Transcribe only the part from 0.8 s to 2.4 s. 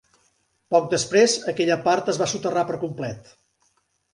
després, aquella part es va